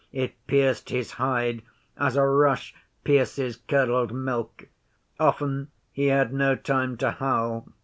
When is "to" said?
6.97-7.11